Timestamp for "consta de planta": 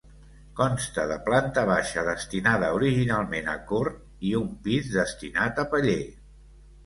0.59-1.65